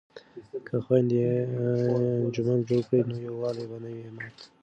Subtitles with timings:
[0.67, 1.21] که خویندې
[2.23, 4.37] انجمن جوړ کړي نو یووالی به نه وي مات.